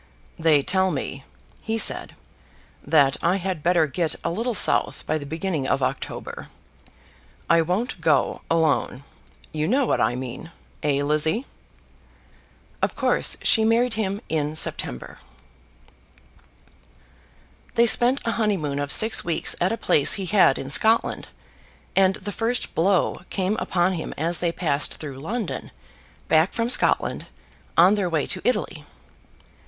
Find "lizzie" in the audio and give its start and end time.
11.03-11.45